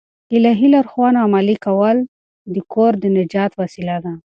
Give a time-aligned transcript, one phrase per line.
[0.27, 1.97] د الهي لارښوونو عملي کول
[2.53, 4.13] د کور د نجات وسیله ده.